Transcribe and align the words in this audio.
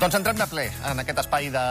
Doncs 0.00 0.14
entrem 0.16 0.38
de 0.38 0.44
ple 0.48 0.62
en 0.88 1.02
aquest 1.02 1.18
espai 1.20 1.50
de 1.52 1.62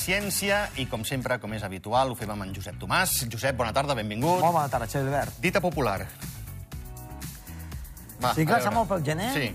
ciència 0.00 0.62
i, 0.80 0.86
com 0.88 1.02
sempre, 1.04 1.36
com 1.42 1.52
és 1.52 1.66
habitual, 1.66 2.14
ho 2.14 2.16
fem 2.16 2.30
amb 2.32 2.46
en 2.46 2.54
Josep 2.56 2.78
Tomàs. 2.80 3.26
Josep, 3.28 3.58
bona 3.58 3.74
tarda, 3.76 3.92
benvingut. 3.98 4.40
Molt 4.40 4.56
bona 4.56 4.70
tarda, 4.72 4.88
Xavi 4.88 5.04
Albert. 5.04 5.36
Dita 5.44 5.60
popular. 5.60 5.98
Va, 8.22 8.32
Sí, 8.32 8.46
a 8.46 8.48
clar, 8.48 8.72
molt 8.72 8.88
pel 8.88 9.04
gener. 9.04 9.28
Sí. 9.36 9.52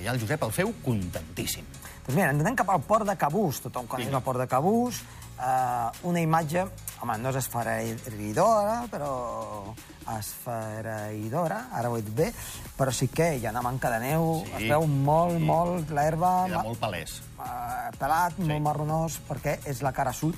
allà 0.00 0.10
el 0.14 0.20
Josep 0.22 0.40
el 0.46 0.52
feu 0.56 0.68
contentíssim. 0.84 1.64
Doncs 2.02 2.16
mira, 2.18 2.30
ens 2.32 2.40
anem 2.42 2.56
cap 2.58 2.70
al 2.74 2.80
port 2.82 3.06
de 3.06 3.14
Cabús, 3.16 3.60
tothom 3.62 3.86
coneix 3.86 4.08
Vinga. 4.08 4.18
el 4.18 4.24
port 4.26 4.40
de 4.42 4.48
Cabús, 4.50 5.02
eh, 5.38 5.88
una 6.10 6.20
imatge, 6.20 6.64
home, 7.00 7.16
no 7.18 7.30
és 7.30 7.36
esfereïdora, 7.36 8.80
però 8.90 9.74
esfereïdora, 10.18 11.68
ara 11.72 11.90
ho 11.90 11.96
he 11.96 12.02
dit 12.02 12.14
bé, 12.16 12.32
però 12.76 12.90
sí 12.94 13.06
que 13.08 13.36
hi 13.38 13.46
ha 13.46 13.50
una 13.54 13.62
manca 13.62 13.90
de 13.90 14.00
neu, 14.02 14.42
Sí. 14.44 14.64
es 14.64 14.68
veu 14.70 14.86
molt, 14.86 15.38
Sí. 15.38 15.44
molt 15.44 15.90
l'herba, 15.90 16.46
Queda 16.48 16.62
molt 16.64 16.80
palès. 16.80 17.20
eh, 17.38 17.90
pelat, 17.98 18.38
molt 18.38 18.60
marronós, 18.62 19.20
perquè 19.28 19.58
és 19.66 19.82
la 19.82 19.92
cara 19.92 20.12
sud, 20.12 20.34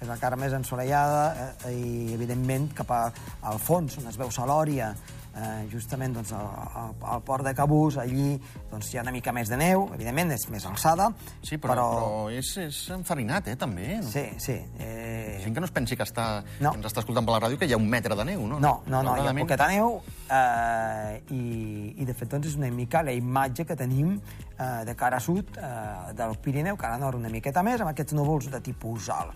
és 0.00 0.08
la 0.08 0.16
cara 0.16 0.34
més 0.36 0.52
ensolellada 0.52 1.54
eh, 1.66 1.72
i, 1.74 2.14
evidentment, 2.14 2.72
cap 2.74 2.90
a, 2.90 3.12
al 3.42 3.58
fons, 3.58 3.98
on 3.98 4.06
es 4.08 4.16
veu 4.16 4.30
Salòria, 4.30 4.94
eh, 5.34 5.66
justament 5.72 6.14
doncs, 6.14 6.32
al, 6.36 6.46
al, 6.82 6.94
al 7.14 7.22
port 7.24 7.44
de 7.46 7.54
Cabús, 7.54 7.96
allí 7.98 8.34
doncs, 8.70 8.92
hi 8.92 8.98
ha 8.98 9.02
una 9.06 9.12
mica 9.14 9.32
més 9.32 9.48
de 9.48 9.56
neu, 9.56 9.88
evidentment, 9.94 10.32
és 10.36 10.46
més 10.52 10.66
alçada, 10.68 11.10
Sí, 11.42 11.56
però, 11.58 11.72
però... 11.74 11.86
però 11.94 12.38
és, 12.38 12.50
és 12.62 12.80
enfarinat, 12.94 13.48
eh, 13.48 13.56
també. 13.56 13.98
Sí, 14.06 14.24
sí. 14.38 14.58
Eh... 14.78 15.38
Gent 15.42 15.54
que 15.56 15.60
no 15.64 15.66
es 15.68 15.72
pensi 15.74 15.96
que, 15.96 16.04
està, 16.06 16.42
No. 16.60 16.70
que 16.72 16.78
ens 16.82 16.86
està 16.90 17.00
escoltant 17.02 17.26
per 17.26 17.36
la 17.38 17.40
ràdio 17.46 17.58
que 17.58 17.66
hi 17.66 17.72
ha 17.74 17.80
un 17.80 17.88
metre 17.88 18.16
de 18.18 18.24
neu, 18.28 18.46
no? 18.46 18.60
No, 18.60 18.74
no, 18.86 19.02
no, 19.02 19.16
hi 19.16 19.26
ha 19.26 19.34
poqueta 19.42 19.68
neu 19.72 20.00
eh, 20.30 21.22
i, 21.34 21.42
i 22.02 22.04
de 22.08 22.14
fet 22.16 22.30
doncs 22.32 22.50
és 22.52 22.56
una 22.60 22.70
mica 22.72 23.02
la 23.02 23.12
imatge 23.16 23.64
que 23.68 23.76
tenim 23.78 24.14
eh, 24.16 24.84
de 24.88 24.94
cara 24.98 25.20
sud 25.20 25.56
eh, 25.58 26.12
del 26.18 26.36
Pirineu, 26.42 26.76
cara 26.80 26.98
nord 27.00 27.18
una 27.20 27.30
miqueta 27.32 27.62
més, 27.66 27.80
amb 27.82 27.92
aquests 27.92 28.14
núvols 28.18 28.50
de 28.52 28.60
tipus 28.64 29.08
alt. 29.12 29.34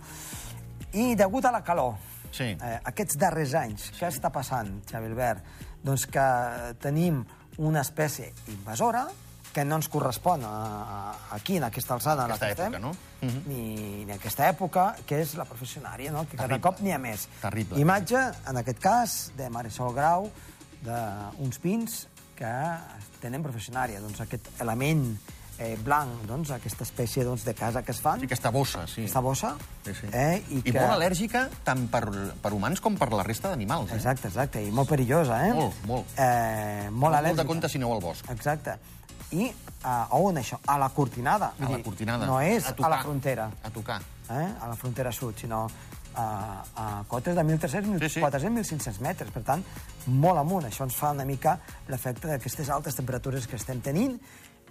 I 0.97 1.13
degut 1.19 1.45
a 1.45 1.51
la 1.51 1.63
calor, 1.63 1.95
Sí. 2.31 2.51
eh, 2.53 2.79
aquests 2.83 3.17
darrers 3.17 3.53
anys, 3.55 3.91
què 3.97 4.09
està 4.11 4.29
passant, 4.33 4.67
Xavi 4.89 5.07
Albert? 5.11 5.43
Doncs 5.87 6.03
que 6.11 6.27
tenim 6.83 7.23
una 7.63 7.81
espècie 7.81 8.33
invasora 8.51 9.07
que 9.53 9.63
no 9.65 9.79
ens 9.79 9.87
correspon 9.89 10.43
a, 10.45 10.49
a, 10.51 11.13
aquí, 11.37 11.55
en 11.57 11.63
aquesta 11.65 11.95
alçada 11.95 12.27
en 12.27 12.29
la 12.29 12.35
Aquesta 12.35 12.49
que 12.51 12.57
estem, 12.59 12.75
època, 12.75 12.81
no? 12.83 12.91
Mhm. 13.25 13.39
ni, 13.47 14.03
ni 14.05 14.13
aquesta 14.13 14.49
època, 14.51 14.83
que 15.07 15.21
és 15.23 15.33
la 15.39 15.45
professionària, 15.49 16.11
no? 16.11 16.25
que 16.27 16.35
cada 16.37 16.49
Terrible. 16.49 16.61
cop 16.67 16.83
n'hi 16.85 16.93
ha 16.93 16.99
més. 17.01 17.25
Terrible. 17.41 17.79
Imatge, 17.81 18.21
en 18.51 18.61
aquest 18.61 18.83
cas, 18.83 19.15
de 19.39 19.49
Marisol 19.49 19.95
Grau, 19.95 20.29
d'uns 20.85 21.57
pins 21.63 21.97
que 22.37 22.53
tenen 23.23 23.41
professionària. 23.41 24.03
Doncs 24.03 24.21
aquest 24.27 24.51
element 24.61 25.07
eh, 25.59 25.77
blanc, 25.83 26.23
doncs, 26.27 26.51
aquesta 26.51 26.83
espècie 26.83 27.23
doncs, 27.25 27.43
de 27.45 27.53
casa 27.57 27.81
que 27.83 27.91
es 27.91 27.99
fan, 28.01 28.19
Sí, 28.19 28.25
aquesta 28.29 28.49
bossa, 28.51 28.85
sí. 28.87 29.01
aquesta 29.01 29.19
bossa, 29.21 29.55
Sí, 29.85 29.93
sí. 29.93 30.07
eh, 30.13 30.43
i, 30.49 30.59
I 30.59 30.61
que... 30.71 30.79
molt 30.79 30.93
al·lèrgica 30.97 31.47
tant 31.63 31.87
per, 31.89 32.03
per 32.41 32.53
humans 32.53 32.81
com 32.81 32.95
per 32.97 33.09
la 33.13 33.23
resta 33.23 33.49
d'animals. 33.49 33.91
Eh? 33.91 33.95
Exacte, 33.95 34.27
exacte, 34.27 34.61
i 34.63 34.71
molt 34.71 34.89
perillosa, 34.89 35.39
eh? 35.47 35.53
Molt, 35.53 35.81
molt. 35.85 36.05
Eh, 36.17 36.87
molt 36.91 36.99
Molt 37.07 37.15
al·lèrgica. 37.21 37.41
de 37.43 37.47
compte 37.53 37.69
si 37.69 37.77
aneu 37.81 37.93
al 37.93 38.01
bosc. 38.01 38.29
Exacte. 38.29 38.77
I 39.31 39.49
uh, 39.49 39.89
a 39.89 40.07
on 40.15 40.37
això? 40.39 40.55
A 40.65 40.77
la 40.79 40.87
cortinada. 40.95 41.51
A 41.59 41.69
la 41.69 41.81
cortinada. 41.83 42.25
No 42.25 42.39
és 42.39 42.63
A 42.65 42.69
a, 42.69 42.75
tocar. 42.75 42.89
la 42.93 43.01
frontera, 43.03 43.49
A 43.63 43.69
tocar. 43.69 44.01
eh? 44.29 44.47
a 44.61 44.67
la 44.69 44.75
frontera 44.75 45.11
sud, 45.11 45.35
sinó 45.35 45.65
a, 46.15 46.63
a 46.75 47.03
cotes 47.07 47.35
de 47.35 47.43
1.300, 47.43 47.99
Sí, 47.99 48.09
sí. 48.09 48.21
1.400, 48.21 48.63
1.500 48.63 48.99
metres. 49.03 49.31
Per 49.31 49.43
tant, 49.43 49.63
molt 50.07 50.39
amunt. 50.39 50.65
Això 50.69 50.85
ens 50.87 50.95
fa 50.95 51.11
una 51.11 51.25
mica 51.25 51.57
l'efecte 51.89 52.27
d'aquestes 52.31 52.69
altes 52.69 52.95
temperatures 52.95 53.47
que 53.47 53.57
estem 53.59 53.81
tenint 53.81 54.15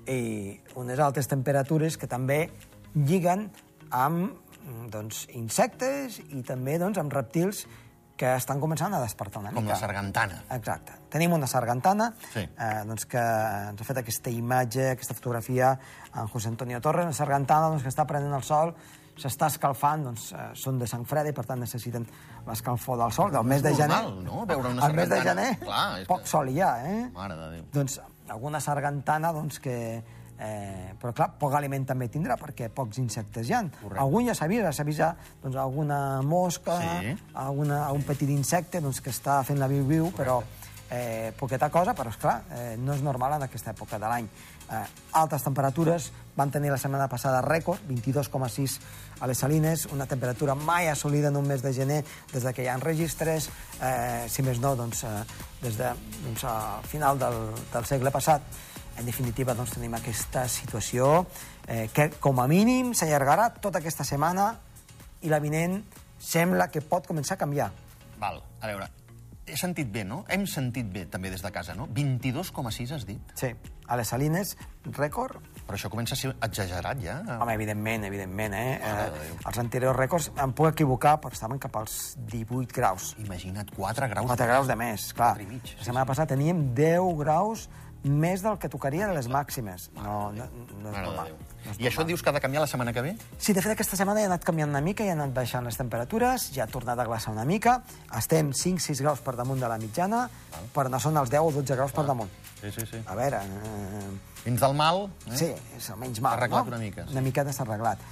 i 0.08 0.60
unes 0.76 0.98
altes 0.98 1.26
temperatures 1.28 1.96
que 1.96 2.06
també 2.06 2.50
lliguen 2.94 3.50
amb 3.90 4.30
mm, 4.66 4.86
doncs, 4.90 5.26
insectes 5.34 6.20
i 6.30 6.42
també 6.46 6.78
doncs, 6.78 6.98
amb 6.98 7.12
reptils 7.12 7.66
que 8.16 8.30
estan 8.34 8.58
començant 8.62 8.94
a 8.96 9.00
despertar 9.02 9.42
una 9.42 9.50
Com 9.52 9.62
mica. 9.66 9.74
la 9.74 9.80
sargantana. 9.80 10.38
Exacte. 10.56 10.92
Tenim 11.12 11.34
una 11.36 11.46
sargantana 11.46 12.14
Sí. 12.32 12.40
eh, 12.40 12.82
doncs 12.88 13.04
que 13.04 13.18
ens 13.20 13.80
ha 13.80 13.84
fet 13.84 13.98
aquesta 14.00 14.30
imatge, 14.32 14.90
aquesta 14.94 15.12
fotografia 15.14 15.74
en 16.14 16.26
José 16.32 16.48
Antonio 16.48 16.80
Torres, 16.80 17.04
una 17.04 17.12
sargantana 17.12 17.68
doncs, 17.68 17.82
que 17.82 17.90
està 17.92 18.06
prenent 18.06 18.32
el 18.32 18.42
sol, 18.42 18.72
s'està 19.16 19.46
escalfant, 19.48 20.02
doncs, 20.04 20.30
eh, 20.32 20.48
són 20.54 20.78
de 20.78 20.86
sang 20.88 21.04
freda 21.04 21.28
i 21.28 21.32
per 21.36 21.44
tant 21.44 21.60
necessiten 21.60 22.06
l'escalfor 22.46 22.96
del 22.98 23.12
sol, 23.12 23.30
del 23.32 23.44
mes 23.44 23.62
de 23.62 23.74
gener. 23.74 23.88
normal, 24.02 24.24
no?, 24.24 24.46
veure 24.46 24.68
una 24.70 24.84
Al 24.86 24.94
mes 24.94 25.08
de 25.08 25.16
sargantana. 25.16 25.42
gener, 25.50 25.58
Clar, 25.60 26.00
és 26.00 26.06
poc 26.06 26.26
sol 26.26 26.48
hi 26.48 26.60
ha, 26.60 26.72
eh? 26.88 27.10
Mare 27.12 27.34
de 27.36 27.50
Déu. 27.50 27.64
Doncs 27.72 28.00
alguna 28.28 28.60
sargantana 28.60 29.32
doncs, 29.32 29.58
que... 29.60 30.02
Eh, 30.36 30.90
però 31.00 31.14
clar, 31.16 31.30
poc 31.40 31.54
aliment 31.56 31.86
també 31.88 32.10
tindrà 32.12 32.34
perquè 32.36 32.66
pocs 32.68 32.98
insectes 33.00 33.48
hi 33.48 33.54
ha. 33.56 33.62
Correcte. 33.80 34.02
Algun 34.02 34.26
ja 34.28 34.34
s'avisa, 34.36 34.72
s'avisa 34.76 35.14
doncs, 35.42 35.56
alguna 35.56 36.20
mosca, 36.20 36.76
Sí. 37.00 37.14
alguna, 37.32 37.86
algun 37.86 38.02
petit 38.04 38.28
insecte 38.28 38.82
doncs, 38.84 39.00
que 39.00 39.08
està 39.10 39.38
fent 39.48 39.58
la 39.58 39.66
viu-viu, 39.66 40.10
però 40.12 40.42
eh, 40.90 41.32
poqueta 41.38 41.70
cosa, 41.70 41.94
però 41.94 42.10
esclar, 42.10 42.42
eh, 42.50 42.76
no 42.78 42.94
és 42.94 43.02
normal 43.02 43.36
en 43.36 43.46
aquesta 43.46 43.72
època 43.72 43.98
de 43.98 44.06
l'any. 44.06 44.28
Eh, 44.70 44.84
altes 45.12 45.42
temperatures, 45.42 46.10
van 46.36 46.50
tenir 46.50 46.70
la 46.70 46.78
setmana 46.78 47.08
passada 47.08 47.40
rècord, 47.42 47.80
22,6 47.88 48.78
a 49.20 49.26
les 49.26 49.38
Salines, 49.38 49.86
una 49.92 50.06
temperatura 50.06 50.54
mai 50.54 50.88
assolida 50.88 51.28
en 51.28 51.36
un 51.36 51.46
mes 51.46 51.62
de 51.62 51.72
gener 51.72 52.04
des 52.32 52.42
de 52.42 52.52
que 52.52 52.64
hi 52.64 52.68
ha 52.68 52.76
registres, 52.76 53.48
eh, 53.80 54.26
si 54.28 54.42
més 54.42 54.60
no, 54.60 54.76
doncs, 54.76 55.04
eh, 55.04 55.24
des 55.62 55.78
de 55.78 55.92
doncs, 56.24 56.44
al 56.44 56.84
final 56.84 57.18
del, 57.18 57.54
del 57.72 57.86
segle 57.86 58.10
passat. 58.10 58.42
En 58.96 59.04
definitiva, 59.04 59.54
doncs, 59.54 59.74
tenim 59.76 59.94
aquesta 59.94 60.46
situació 60.48 61.26
eh, 61.66 61.88
que, 61.92 62.10
com 62.20 62.40
a 62.40 62.46
mínim, 62.48 62.94
s'allargarà 62.94 63.50
tota 63.60 63.78
aquesta 63.78 64.04
setmana 64.04 64.54
i 65.22 65.32
la 65.32 65.40
vinent 65.40 65.82
sembla 66.20 66.70
que 66.72 66.84
pot 66.84 67.06
començar 67.06 67.36
a 67.36 67.44
canviar. 67.44 67.72
Val, 68.20 68.40
a 68.60 68.70
veure, 68.70 68.88
he 69.46 69.56
sentit 69.56 69.88
bé, 69.92 70.02
no? 70.04 70.24
Hem 70.32 70.46
sentit 70.50 70.88
bé, 70.92 71.06
també, 71.10 71.30
des 71.30 71.42
de 71.42 71.50
casa, 71.54 71.74
no? 71.78 71.86
22,6 71.94 72.92
has 72.96 73.06
dit? 73.06 73.34
Sí, 73.38 73.52
a 73.86 73.96
les 73.98 74.10
Salines, 74.10 74.56
rècord. 74.96 75.38
Però 75.66 75.78
això 75.78 75.90
comença 75.90 76.16
a 76.16 76.18
ser 76.18 76.32
exagerat, 76.42 77.00
ja? 77.02 77.20
Home, 77.38 77.54
evidentment, 77.54 78.06
evidentment, 78.08 78.54
eh? 78.54 78.78
De 78.82 78.90
eh 78.90 79.10
Déu. 79.16 79.38
els 79.46 79.58
anteriors 79.62 79.96
rècords, 79.96 80.30
em 80.42 80.52
puc 80.52 80.72
equivocar, 80.72 81.16
però 81.20 81.32
estaven 81.32 81.58
cap 81.62 81.76
als 81.76 82.16
18 82.26 82.74
graus. 82.74 83.14
Imagina't, 83.22 83.70
4 83.76 84.08
graus. 84.08 84.26
4 84.26 84.46
graus 84.46 84.66
de 84.66 84.76
més, 84.76 85.12
clar. 85.12 85.34
Quatre 85.34 85.44
i 85.44 85.46
mig, 85.46 85.74
La 85.78 85.84
setmana 85.84 86.06
passada 86.06 86.26
teníem 86.34 86.74
10 86.74 87.16
graus 87.18 87.68
més 88.10 88.42
del 88.44 88.58
que 88.62 88.70
tocaria 88.72 89.08
de 89.08 89.16
les 89.16 89.28
màximes. 89.32 89.88
No, 89.96 90.32
no, 90.36 90.46
no 90.82 90.92
és 90.92 90.98
normal. 90.98 91.32
No 91.64 91.72
és 91.72 91.80
I 91.82 91.88
això 91.90 92.04
dius 92.06 92.22
que 92.22 92.30
ha 92.30 92.34
de 92.36 92.42
canviar 92.44 92.62
la 92.62 92.70
setmana 92.70 92.92
que 92.94 93.02
ve? 93.02 93.14
Sí, 93.38 93.52
de 93.52 93.62
fet, 93.64 93.72
aquesta 93.74 93.98
setmana 93.98 94.22
ja 94.22 94.28
ha 94.28 94.32
anat 94.34 94.46
canviant 94.46 94.70
una 94.70 94.82
mica, 94.84 95.06
ja 95.06 95.16
han 95.16 95.24
anat 95.24 95.34
baixant 95.36 95.66
les 95.66 95.78
temperatures, 95.78 96.50
ja 96.54 96.64
ha 96.66 96.70
tornat 96.70 96.98
a 96.98 97.08
glaçar 97.08 97.34
una 97.34 97.46
mica, 97.48 97.80
estem 98.18 98.52
5-6 98.54 99.02
graus 99.02 99.24
per 99.24 99.36
damunt 99.38 99.62
de 99.62 99.70
la 99.70 99.80
mitjana, 99.82 100.26
però 100.74 100.92
no 100.92 101.02
són 101.02 101.18
els 101.22 101.32
10 101.34 101.50
o 101.50 101.52
12 101.58 101.78
graus 101.80 101.96
per 101.96 102.06
damunt. 102.06 102.32
Sí, 102.60 102.70
sí, 102.72 102.86
sí. 102.88 103.02
A 103.06 103.18
veure, 103.18 103.42
eh, 103.42 104.08
Dins 104.46 104.62
del 104.62 104.76
mal... 104.78 105.08
Eh? 105.26 105.36
sí, 105.40 105.48
és 105.74 105.88
el 105.90 105.98
menys 105.98 106.20
mal, 106.22 106.36
arreglat 106.36 106.68
no? 106.68 106.70
una 106.70 106.78
mica, 106.78 107.02
sí. 107.02 107.16
Una 107.16 107.22
miqueta 107.24 107.52
s'ha 107.52 107.64
arreglat. 107.66 108.02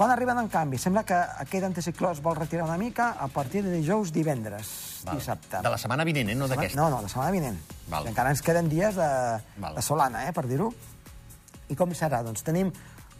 Quan 0.00 0.08
arriben, 0.14 0.38
en 0.40 0.46
canvi? 0.48 0.78
Sembla 0.80 1.02
que 1.04 1.12
aquest 1.12 1.64
anticicló 1.66 2.08
es 2.14 2.22
vol 2.24 2.32
retirar 2.38 2.64
una 2.64 2.78
mica 2.80 3.10
a 3.20 3.26
partir 3.28 3.60
de 3.62 3.70
dijous, 3.74 4.08
divendres, 4.14 4.70
Val. 5.04 5.18
dissabte. 5.18 5.58
De 5.60 5.68
la 5.68 5.76
setmana 5.76 6.06
vinent, 6.08 6.30
eh? 6.32 6.34
No 6.40 6.46
d'aquesta. 6.48 6.78
No, 6.78 6.86
no, 6.88 7.02
la 7.04 7.08
setmana 7.12 7.30
vinent. 7.34 7.58
Val. 7.92 8.06
Encara 8.08 8.30
ens 8.32 8.40
queden 8.40 8.70
dies 8.72 8.96
de, 8.96 9.08
Val. 9.60 9.74
de 9.76 9.82
solana, 9.84 10.22
eh, 10.26 10.32
per 10.32 10.46
dir-ho. 10.48 10.70
I 11.68 11.76
com 11.76 11.92
serà? 11.92 12.22
Doncs 12.24 12.40
tenim 12.46 12.70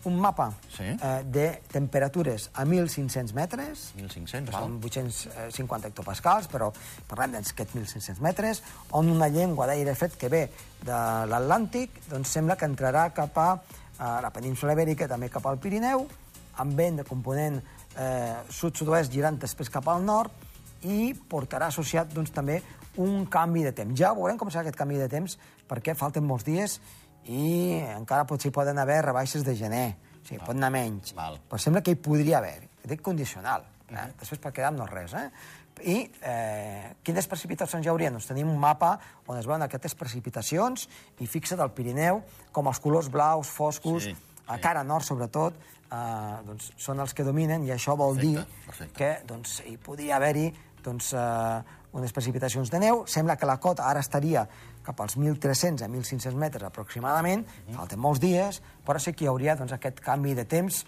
un 0.09 0.17
mapa 0.19 0.55
Sí. 0.75 0.85
eh, 0.85 1.21
de 1.27 1.61
temperatures 1.71 2.49
a 2.55 2.65
1.500 2.65 3.35
metres, 3.35 3.93
1.500, 3.99 4.49
que 4.49 4.57
val. 4.57 4.63
són 4.65 4.81
850 4.83 5.89
hectopascals, 5.89 6.49
però 6.49 6.73
parlem 7.07 7.33
d'aquests 7.33 7.75
1.500 7.77 8.21
metres, 8.21 8.63
on 8.93 9.11
una 9.11 9.29
llengua 9.29 9.67
d'aire 9.67 9.95
fred 9.95 10.17
que 10.17 10.31
ve 10.31 10.51
de 10.81 10.97
l'Atlàntic 11.29 11.91
doncs 12.09 12.31
sembla 12.31 12.57
que 12.57 12.65
entrarà 12.65 13.13
cap 13.13 13.37
a 13.37 13.61
eh, 14.01 14.23
la 14.23 14.31
península 14.31 14.73
Ibèrica, 14.73 15.07
també 15.07 15.29
cap 15.29 15.45
al 15.47 15.59
Pirineu, 15.59 16.09
amb 16.61 16.77
vent 16.77 17.01
de 17.01 17.07
component 17.09 17.59
eh, 17.61 18.37
sud-sud-oest 18.49 19.13
girant 19.13 19.39
després 19.41 19.73
cap 19.73 19.89
al 19.89 20.05
nord 20.05 20.47
i 20.87 21.13
portarà 21.29 21.69
associat 21.69 22.13
doncs, 22.15 22.33
també 22.33 22.61
un 23.01 23.27
canvi 23.31 23.65
de 23.67 23.73
temps. 23.77 23.97
Ja 23.99 24.15
veurem 24.17 24.39
com 24.41 24.51
serà 24.51 24.65
aquest 24.65 24.79
canvi 24.79 24.99
de 25.01 25.09
temps 25.13 25.37
perquè 25.69 25.95
falten 25.97 26.27
molts 26.27 26.47
dies 26.49 26.79
i 27.31 27.81
encara 27.95 28.27
potser 28.29 28.53
poden 28.55 28.81
haver 28.81 29.03
rebaixes 29.05 29.45
de 29.47 29.55
gener. 29.57 29.89
O 30.21 30.27
sigui, 30.27 30.41
pot 30.41 30.57
anar 30.57 30.73
menys. 30.75 31.15
Val. 31.17 31.39
Però 31.49 31.61
sembla 31.61 31.85
que 31.85 31.95
hi 31.95 32.01
podria 32.01 32.39
haver. 32.41 32.69
Dic 32.89 33.03
condicional. 33.05 33.65
Eh? 33.91 34.07
Després 34.21 34.41
per 34.41 34.53
quedar 34.57 34.73
no 34.75 34.87
res. 34.89 35.15
Eh? 35.17 35.29
I 35.81 35.97
eh, 36.27 36.91
quines 37.07 37.29
precipitacions 37.29 37.87
hi 37.87 37.93
hauria? 37.93 38.11
Doncs 38.13 38.29
tenim 38.29 38.51
un 38.51 38.59
mapa 38.61 38.95
on 39.27 39.39
es 39.39 39.49
veuen 39.49 39.65
aquestes 39.65 39.95
precipitacions 39.97 40.89
i 41.21 41.29
fixa 41.31 41.57
del 41.57 41.73
Pirineu 41.77 42.21
com 42.53 42.69
els 42.69 42.81
colors 42.83 43.09
blaus, 43.13 43.49
foscos, 43.49 44.11
sí, 44.11 44.17
a 44.51 44.59
cara 44.59 44.83
nord 44.85 45.05
sobretot, 45.07 45.55
eh, 45.91 45.97
doncs, 46.47 46.73
són 46.77 47.01
els 47.01 47.15
que 47.15 47.25
dominen 47.25 47.65
i 47.67 47.71
això 47.75 47.97
vol 47.97 48.17
Perfecte, 48.17 48.45
dir 48.47 48.67
perfecte. 48.67 48.95
que 48.99 49.27
doncs, 49.27 49.63
hi 49.67 49.77
podria 49.77 50.17
haver-hi 50.17 50.49
doncs, 50.83 51.13
eh, 51.15 51.63
unes 51.93 52.13
precipitacions 52.15 52.71
de 52.71 52.79
neu. 52.79 53.05
Sembla 53.07 53.37
que 53.37 53.47
la 53.47 53.59
cota 53.59 53.89
ara 53.91 54.01
estaria 54.01 54.45
cap 54.83 55.01
als 55.03 55.17
1.300 55.17 55.83
a 55.83 55.89
1.500 55.89 56.35
metres 56.35 56.63
aproximadament, 56.63 57.47
Mhm. 57.67 57.75
falten 57.77 57.99
molts 57.99 58.21
dies, 58.21 58.63
però 58.87 58.99
sí 58.99 59.13
que 59.13 59.25
hi 59.25 59.29
hauria 59.29 59.57
doncs, 59.57 59.73
aquest 59.73 60.01
canvi 60.01 60.35
de 60.35 60.45
temps, 60.45 60.85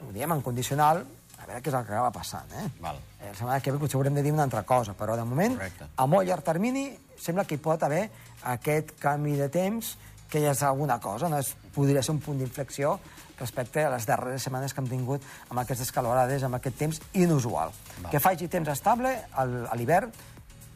ho 0.00 0.12
diem 0.12 0.32
en 0.32 0.40
condicional, 0.42 1.04
a 1.38 1.46
veure 1.46 1.60
què 1.62 1.68
és 1.68 1.74
el 1.74 1.84
que 1.84 1.92
acaba 1.92 2.10
passant. 2.12 2.50
Eh? 2.52 2.68
Val. 2.80 2.96
Eh, 3.20 3.26
La 3.28 3.34
setmana 3.34 3.60
que 3.60 3.72
ve 3.72 3.78
potser 3.78 3.96
haurem 3.96 4.14
de 4.14 4.22
dir 4.22 4.32
una 4.32 4.44
altra 4.44 4.62
cosa, 4.62 4.94
però 4.96 5.16
de 5.16 5.24
moment, 5.24 5.56
Correcte. 5.56 5.84
a 5.96 6.06
molt 6.06 6.26
llarg 6.28 6.42
termini, 6.44 6.96
sembla 7.18 7.44
que 7.44 7.54
hi 7.56 7.58
pot 7.58 7.82
haver 7.82 8.10
aquest 8.44 8.92
canvi 8.98 9.36
de 9.36 9.48
temps 9.48 9.98
que 10.34 10.42
ja 10.42 10.50
és 10.50 10.62
alguna 10.66 10.98
cosa, 10.98 11.28
no? 11.30 11.38
És, 11.38 11.52
podria 11.74 12.02
ser 12.02 12.10
un 12.16 12.20
punt 12.24 12.40
d'inflexió 12.42 12.96
respecte 13.38 13.84
a 13.86 13.90
les 13.94 14.06
darreres 14.06 14.42
setmanes 14.42 14.74
que 14.74 14.82
hem 14.82 14.88
tingut 14.90 15.22
amb 15.48 15.62
aquestes 15.62 15.92
calorades, 15.94 16.42
amb 16.46 16.58
aquest 16.58 16.76
temps 16.80 16.98
inusual. 17.14 17.70
Val. 18.02 18.10
Que 18.10 18.18
faci 18.22 18.48
temps 18.50 18.68
estable 18.74 19.14
al- 19.38 19.68
a 19.70 19.74
l'hivern 19.78 20.10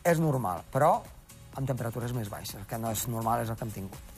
és 0.05 0.19
normal, 0.22 0.62
però 0.72 1.00
amb 1.58 1.66
temperatures 1.66 2.14
més 2.14 2.31
baixes. 2.31 2.62
Que 2.70 2.78
no 2.78 2.90
és 2.94 3.02
normal 3.10 3.43
és 3.43 3.50
el 3.50 3.56
que 3.58 3.66
hem 3.66 3.75
tingut. 3.75 4.14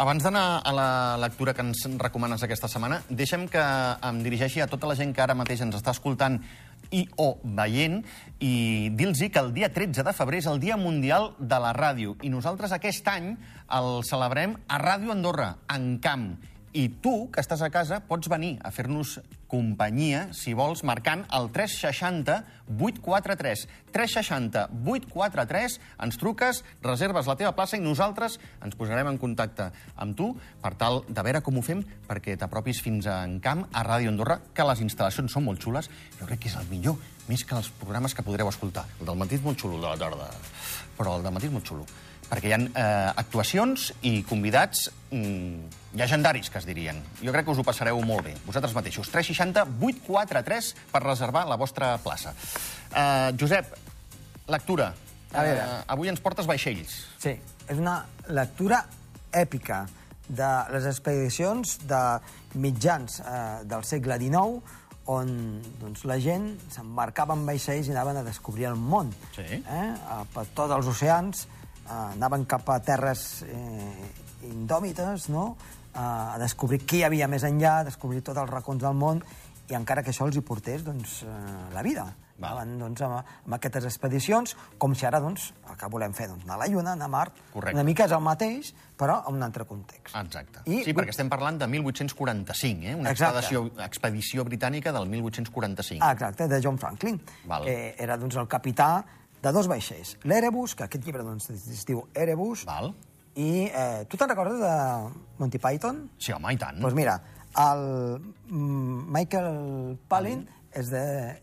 Abans 0.00 0.22
d'anar 0.24 0.62
a 0.64 0.72
la 0.72 0.88
lectura 1.20 1.52
que 1.52 1.60
ens 1.60 1.82
recomanes 2.00 2.40
aquesta 2.42 2.68
setmana, 2.72 3.02
deixa'm 3.10 3.48
que 3.52 3.60
em 4.08 4.22
dirigeixi 4.24 4.62
a 4.64 4.66
tota 4.70 4.88
la 4.88 4.94
gent 4.96 5.12
que 5.12 5.20
ara 5.20 5.34
mateix 5.36 5.60
ens 5.60 5.76
està 5.76 5.92
escoltant 5.92 6.38
i 6.90 7.06
o 7.16 7.38
veient 7.44 8.00
i 8.40 8.90
dir-los 8.96 9.22
que 9.30 9.42
el 9.42 9.52
dia 9.54 9.70
13 9.72 10.04
de 10.06 10.14
febrer 10.16 10.40
és 10.42 10.48
el 10.50 10.60
Dia 10.62 10.76
Mundial 10.80 11.32
de 11.38 11.58
la 11.62 11.72
Ràdio 11.76 12.16
i 12.22 12.30
nosaltres 12.32 12.72
aquest 12.76 13.06
any 13.12 13.34
el 13.70 14.02
celebrem 14.06 14.56
a 14.68 14.80
Ràdio 14.82 15.12
Andorra, 15.14 15.54
en 15.70 15.98
camp. 16.02 16.32
I 16.70 16.84
tu, 17.02 17.26
que 17.34 17.42
estàs 17.42 17.64
a 17.66 17.68
casa, 17.74 17.96
pots 18.06 18.28
venir 18.30 18.52
a 18.62 18.70
fer-nos 18.70 19.16
companyia, 19.50 20.28
si 20.30 20.52
vols, 20.54 20.84
marcant 20.86 21.24
el 21.34 21.48
360 21.50 22.36
843. 22.78 23.64
360 23.90 24.68
843, 24.86 25.78
ens 26.06 26.18
truques, 26.20 26.60
reserves 26.84 27.26
la 27.26 27.34
teva 27.40 27.50
plaça 27.58 27.74
i 27.74 27.82
nosaltres 27.82 28.36
ens 28.62 28.78
posarem 28.78 29.10
en 29.10 29.18
contacte 29.18 29.66
amb 29.98 30.14
tu 30.14 30.28
per 30.62 30.76
tal 30.78 31.00
de 31.08 31.24
veure 31.26 31.40
com 31.42 31.58
ho 31.58 31.64
fem 31.66 31.82
perquè 32.06 32.36
t'apropis 32.38 32.82
fins 32.86 33.08
a 33.10 33.24
Encamp, 33.26 33.66
a 33.74 33.82
Ràdio 33.88 34.12
Andorra, 34.14 34.38
que 34.54 34.68
les 34.70 34.84
instal·lacions 34.86 35.34
són 35.34 35.48
molt 35.48 35.58
xules. 35.64 35.90
Jo 36.20 36.30
crec 36.30 36.44
que 36.44 36.52
és 36.52 36.58
el 36.60 36.70
millor, 36.70 37.02
més 37.26 37.42
que 37.42 37.58
els 37.58 37.72
programes 37.82 38.14
que 38.14 38.22
podreu 38.22 38.52
escoltar. 38.52 38.86
El 39.00 39.10
del 39.10 39.18
matí 39.18 39.40
és 39.40 39.42
molt 39.42 39.58
xulo, 39.58 39.82
de 39.82 39.88
la 39.90 39.98
tarda, 39.98 40.30
però 40.94 41.18
el 41.18 41.26
del 41.26 41.34
matí 41.34 41.50
és 41.50 41.56
molt 41.58 41.66
xulo 41.66 41.88
perquè 42.30 42.50
hi 42.50 42.54
ha 42.54 42.60
eh, 42.62 43.12
actuacions 43.20 43.90
i 44.06 44.20
convidats 44.28 44.86
mm, 45.10 45.78
llegendaris, 45.98 46.50
que 46.50 46.60
es 46.62 46.66
dirien. 46.68 47.00
Jo 47.20 47.34
crec 47.34 47.48
que 47.48 47.54
us 47.54 47.60
ho 47.60 47.66
passareu 47.66 48.00
molt 48.06 48.28
bé, 48.28 48.36
vosaltres 48.46 48.74
mateixos. 48.76 49.10
360 49.10 49.66
843 49.80 50.72
per 50.92 51.04
reservar 51.04 51.46
la 51.50 51.58
vostra 51.60 51.96
plaça. 52.02 52.34
Eh, 52.94 53.30
Josep, 53.40 53.74
lectura. 54.50 54.92
A 55.30 55.46
veure. 55.46 55.62
Eh, 55.62 55.80
avui 55.94 56.10
ens 56.10 56.22
portes 56.22 56.46
vaixells. 56.46 56.94
Sí, 57.22 57.34
és 57.66 57.78
una 57.78 58.00
lectura 58.30 58.84
èpica 59.30 59.84
de 60.30 60.50
les 60.70 60.86
expedicions 60.86 61.78
de 61.90 62.02
mitjans 62.62 63.18
eh, 63.22 63.64
del 63.66 63.82
segle 63.86 64.18
XIX 64.22 64.78
on 65.10 65.30
doncs, 65.80 66.04
la 66.06 66.20
gent 66.22 66.52
s'embarcava 66.70 67.34
en 67.34 67.42
vaixells 67.48 67.88
i 67.88 67.94
anaven 67.94 68.20
a 68.20 68.26
descobrir 68.26 68.68
el 68.70 68.76
món. 68.78 69.10
Sí. 69.34 69.46
Eh? 69.58 69.88
Per 70.34 70.44
tots 70.54 70.74
els 70.76 70.90
oceans, 70.92 71.48
anaven 71.90 72.46
cap 72.48 72.68
a 72.70 72.78
terres 72.84 73.42
eh, 73.42 74.10
indòmites, 74.50 75.28
no? 75.32 75.56
Eh, 75.90 75.98
a 76.00 76.38
descobrir 76.40 76.82
què 76.86 77.00
hi 77.00 77.04
havia 77.08 77.28
més 77.28 77.44
enllà, 77.46 77.80
a 77.80 77.86
descobrir 77.90 78.22
tots 78.22 78.38
els 78.38 78.50
racons 78.50 78.82
del 78.82 78.94
món, 78.96 79.22
i 79.70 79.76
encara 79.78 80.02
que 80.02 80.10
això 80.10 80.26
els 80.26 80.36
hi 80.36 80.42
portés 80.42 80.82
doncs, 80.86 81.22
eh, 81.22 81.30
la 81.74 81.82
vida. 81.86 82.08
Val. 82.40 82.56
Anaven 82.56 82.78
doncs, 82.80 83.02
amb, 83.04 83.18
amb 83.44 83.54
aquestes 83.58 83.84
expedicions, 83.84 84.54
com 84.80 84.94
si 84.96 85.04
ara 85.04 85.20
doncs, 85.20 85.50
el 85.68 85.76
que 85.76 85.90
volem 85.92 86.14
fer, 86.16 86.30
doncs, 86.30 86.46
anar 86.46 86.56
a 86.56 86.60
la 86.62 86.68
Lluna, 86.72 86.94
anar 86.96 87.10
a 87.10 87.12
Mart. 87.12 87.36
Correcte. 87.52 87.76
Una 87.76 87.84
mica 87.84 88.06
és 88.08 88.14
el 88.16 88.22
mateix, 88.24 88.72
però 88.96 89.18
en 89.28 89.36
un 89.36 89.44
altre 89.44 89.66
context. 89.68 90.14
Exacte. 90.16 90.64
I-. 90.64 90.80
Sí, 90.86 90.94
perquè 90.96 91.12
estem 91.12 91.28
parlant 91.28 91.60
de 91.60 91.68
1845, 91.68 92.88
eh? 92.88 92.96
una 92.96 93.12
Exacte. 93.12 93.44
expedició, 93.44 93.84
expedició 93.84 94.44
britànica 94.48 94.94
del 94.96 95.06
1845. 95.12 96.00
Ah, 96.00 96.14
exacte, 96.16 96.48
de 96.48 96.62
John 96.64 96.80
Franklin, 96.80 97.20
Val. 97.44 97.68
que 97.68 97.94
era 97.98 98.16
doncs, 98.16 98.40
el 98.40 98.48
capità 98.48 99.04
de 99.42 99.52
dos 99.52 99.68
vaixells. 99.70 100.16
L'Erebus, 100.28 100.74
que 100.76 100.84
aquest 100.84 101.04
llibre 101.06 101.22
doncs, 101.24 101.50
es 101.50 101.84
diu 101.88 102.02
Erebus, 102.14 102.64
Val. 102.68 102.92
i 103.40 103.66
eh, 103.72 104.04
tu 104.10 104.16
te'n 104.20 104.28
recordes 104.28 104.58
de 104.60 104.72
Monty 105.40 105.58
Python? 105.62 106.08
Sí, 106.18 106.32
home, 106.36 106.52
i 106.52 106.58
tant. 106.60 106.76
Doncs 106.76 106.90
pues 106.90 106.96
mira, 106.98 107.18
el 107.58 107.84
mm, 108.50 109.06
Michael 109.16 109.98
Palin 110.08 110.44
és 110.72 110.90
de... 110.92 111.00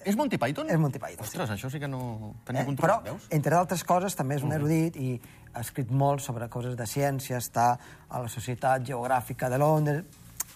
És 0.08 0.16
Monty 0.16 0.38
Python? 0.40 0.70
És 0.72 0.78
Monty 0.80 1.00
Python, 1.02 1.26
sí. 1.26 1.32
Ostres, 1.34 1.50
això 1.58 1.72
sí 1.74 1.82
que 1.82 1.88
no 1.92 2.34
tenia 2.48 2.62
Eh? 2.62 2.66
controlat, 2.70 3.02
Però, 3.04 3.16
veus? 3.18 3.26
entre 3.36 3.56
d'altres 3.58 3.84
coses, 3.84 4.16
també 4.16 4.38
és 4.38 4.44
un 4.46 4.54
erudit 4.56 4.96
i 4.96 5.18
ha 5.54 5.60
escrit 5.66 5.90
molt 5.92 6.22
sobre 6.24 6.48
coses 6.54 6.78
de 6.78 6.86
ciència, 6.88 7.42
està 7.42 7.74
a 8.08 8.22
la 8.24 8.30
Societat 8.30 8.86
Geogràfica 8.88 9.50
de 9.50 9.58
Londres... 9.60 10.06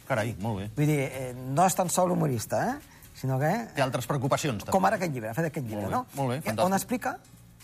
Carai, 0.07 0.35
molt 0.43 0.57
bé. 0.59 0.69
Vull 0.75 0.87
dir, 0.89 1.01
eh, 1.07 1.33
no 1.55 1.65
és 1.65 1.75
tan 1.75 1.89
sol 1.89 2.11
humorista, 2.11 2.61
eh? 2.69 3.00
Sinó 3.21 3.37
que... 3.39 3.51
Té 3.75 3.83
altres 3.85 4.07
preocupacions, 4.09 4.63
també. 4.65 4.73
Com 4.73 4.85
ara 4.89 4.97
aquest 4.97 5.13
llibre, 5.13 5.29
ha 5.29 5.37
fet 5.37 5.47
aquest 5.51 5.67
llibre, 5.67 5.85
Molt 5.85 5.93
bé, 5.93 5.95
no? 5.95 6.05
molt 6.17 6.33
bé, 6.33 6.37
I 6.39 6.45
fantàstic. 6.49 6.65
On 6.65 6.73
explica, 6.77 7.15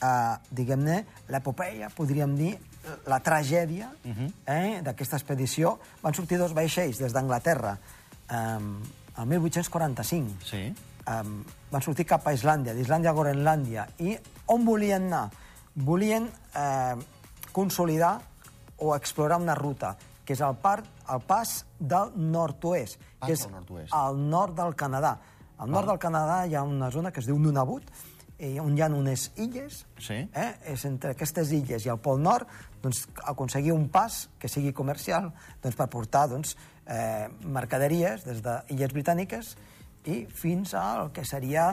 eh, 0.01 0.35
diguem-ne, 0.61 0.97
l'epopeia, 1.33 1.89
podríem 1.97 2.35
dir, 2.37 2.53
la 3.09 3.17
tragèdia 3.19 3.89
Mhm. 4.05 4.27
eh, 4.47 4.81
d'aquesta 4.85 5.17
expedició. 5.17 5.73
Van 6.01 6.13
sortir 6.15 6.37
dos 6.39 6.53
vaixells 6.55 6.99
des 7.01 7.11
d'Anglaterra 7.11 7.73
eh, 8.29 8.59
el 9.17 9.25
1845. 9.25 10.37
Sí. 10.45 10.61
Um, 11.07 11.41
van 11.71 11.81
sortir 11.81 12.05
cap 12.05 12.25
a 12.27 12.33
Islàndia, 12.35 12.73
d'Islàndia 12.75 13.11
a 13.11 13.15
Groenlàndia. 13.15 13.85
I 14.03 14.17
on 14.51 14.65
volien 14.67 15.05
anar? 15.07 15.29
Volien 15.73 16.29
eh, 16.55 16.95
consolidar 17.51 18.19
o 18.77 18.93
explorar 18.95 19.37
una 19.39 19.55
ruta, 19.55 19.95
que 20.25 20.33
és 20.35 20.41
el, 20.43 20.55
part, 20.61 20.85
el 21.09 21.21
pas 21.23 21.65
del 21.79 22.11
nord-oest, 22.15 22.99
que 23.25 23.31
és 23.33 23.45
nord-oest. 23.49 23.93
al 23.95 24.19
nord 24.29 24.55
del 24.59 24.75
Canadà. 24.75 25.17
Al 25.57 25.71
nord 25.71 25.87
del 25.89 25.97
Canadà 25.99 26.45
hi 26.45 26.55
ha 26.55 26.61
una 26.63 26.91
zona 26.91 27.11
que 27.11 27.19
es 27.19 27.25
diu 27.25 27.37
Nunavut, 27.39 27.83
eh, 28.37 28.59
on 28.61 28.75
hi 28.77 28.81
ha 28.81 28.87
unes 28.93 29.31
illes, 29.41 29.85
Sí. 29.97 30.13
eh? 30.33 30.51
és 30.65 30.85
entre 30.85 31.11
aquestes 31.15 31.51
illes 31.51 31.85
i 31.85 31.89
el 31.89 31.97
Pol 31.97 32.21
Nord, 32.21 32.47
doncs, 32.83 33.07
aconseguir 33.25 33.71
un 33.73 33.87
pas 33.89 34.29
que 34.39 34.47
sigui 34.47 34.71
comercial 34.73 35.31
doncs, 35.63 35.75
per 35.75 35.87
portar 35.89 36.27
doncs, 36.29 36.55
eh, 36.85 37.27
mercaderies 37.43 38.23
des 38.23 38.41
d'illes 38.43 38.93
britàniques 38.93 39.55
i 40.05 40.25
fins 40.29 40.73
al 40.77 41.11
que 41.11 41.25
seria, 41.25 41.71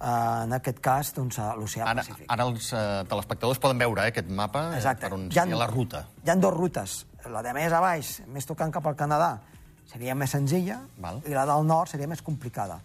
eh, 0.00 0.42
en 0.44 0.52
aquest 0.52 0.80
cas, 0.80 1.14
doncs, 1.14 1.38
a 1.38 1.54
l'oceà 1.54 1.94
Pacífic. 1.94 2.26
ara 2.28 2.44
els 2.44 2.72
eh, 2.72 3.04
telespectadors 3.08 3.58
poden 3.62 3.78
veure 3.78 4.02
eh, 4.02 4.08
aquest 4.10 4.28
mapa 4.28 4.72
eh, 4.72 4.76
Exacte. 4.76 5.06
per 5.06 5.14
on 5.14 5.28
Hi 5.30 5.38
ha- 5.38 5.42
seria 5.44 5.56
la 5.56 5.66
ruta. 5.70 6.08
Hi 6.26 6.30
ha 6.30 6.36
dues 6.36 6.54
rutes. 6.54 7.06
La 7.30 7.42
de 7.42 7.52
més 7.54 7.72
a 7.72 7.80
baix, 7.80 8.22
més 8.26 8.44
tocant 8.46 8.72
cap 8.72 8.86
al 8.86 8.96
Canadà, 8.96 9.38
seria 9.86 10.14
més 10.16 10.30
senzilla, 10.30 10.80
Val. 10.98 11.22
i 11.26 11.30
la 11.30 11.46
del 11.46 11.64
nord 11.66 11.88
seria 11.90 12.08
més 12.08 12.22
complicada. 12.22 12.80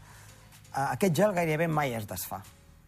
Aquest 0.75 1.15
gel 1.15 1.33
gairebé 1.35 1.67
mai 1.71 1.93
es 1.95 2.07
desfà 2.09 2.41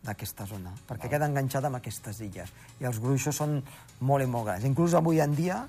d'aquesta 0.08 0.46
zona, 0.48 0.72
perquè 0.88 1.10
queda 1.12 1.28
enganxat 1.28 1.66
amb 1.68 1.80
aquestes 1.80 2.20
illes. 2.24 2.52
I 2.80 2.88
els 2.88 3.00
gruixos 3.04 3.36
són 3.36 3.62
molt 4.08 4.24
i 4.24 4.28
molt 4.30 4.46
grans. 4.50 4.66
Inclús 4.68 4.94
avui 4.96 5.20
en 5.24 5.34
dia, 5.36 5.62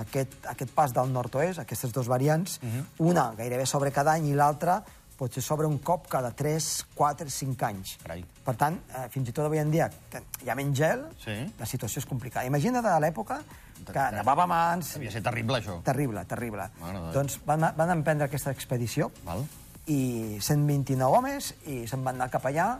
aquest, 0.00 0.38
aquest 0.50 0.72
pas 0.74 0.94
del 0.94 1.10
nord-oest, 1.14 1.60
aquestes 1.62 1.92
dues 1.94 2.08
variants, 2.10 2.60
una 2.98 3.32
gairebé 3.38 3.66
sobre 3.66 3.92
cada 3.94 4.14
any 4.16 4.30
i 4.32 4.38
l'altra 4.38 4.80
potser 5.16 5.40
sobre 5.40 5.64
un 5.66 5.78
cop 5.80 6.10
cada 6.12 6.28
3, 6.36 6.64
4, 6.94 7.30
5 7.32 7.64
anys. 7.64 7.94
Carai. 8.02 8.20
Per 8.44 8.54
tant, 8.60 8.74
eh, 8.92 9.06
fins 9.08 9.30
i 9.30 9.32
tot 9.32 9.46
avui 9.46 9.58
en 9.62 9.70
dia, 9.72 9.86
que 10.12 10.20
hi 10.44 10.50
ha 10.50 10.54
menys 10.58 10.76
gel, 10.76 11.06
Sí. 11.24 11.36
la 11.58 11.64
situació 11.64 12.02
és 12.02 12.06
complicada. 12.06 12.44
Imagina't 12.46 12.84
a 12.84 12.98
l'època 13.00 13.38
que 13.86 14.04
nevava 14.12 14.44
a 14.44 14.46
mans... 14.46 14.92
Devia 14.98 15.10
ser 15.14 15.22
terrible, 15.22 15.62
això. 15.62 15.78
Terrible, 15.82 16.24
terrible. 16.26 16.68
De 16.82 16.92
Déu. 16.92 17.12
Doncs 17.16 17.40
van, 17.46 17.64
van 17.76 17.90
emprendre 17.96 18.26
aquesta 18.28 18.50
expedició 18.52 19.10
Val? 19.24 19.46
I 19.92 20.38
129 20.40 21.18
homes 21.18 21.52
i 21.66 21.84
se'n 21.88 22.02
van 22.06 22.18
anar 22.18 22.30
cap 22.32 22.46
allà 22.48 22.70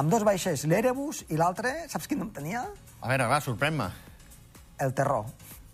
amb 0.00 0.10
dos 0.10 0.24
vaixells, 0.26 0.66
l'Erebus 0.70 1.24
i 1.30 1.38
l'altre, 1.38 1.74
saps 1.90 2.06
quin 2.10 2.20
nom 2.22 2.30
tenia? 2.34 2.64
A 3.00 3.10
veure, 3.10 3.26
va, 3.30 3.40
sorprèn-me. 3.42 3.88
El 4.80 4.94
Terror. 4.96 5.26